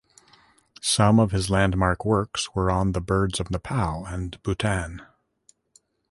[0.81, 5.05] Some of his landmark works were on the birds of Nepal and Bhutan.